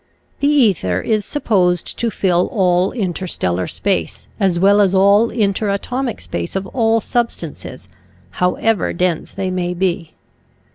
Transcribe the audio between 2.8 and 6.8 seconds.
interstellar space as well as all interatomic space of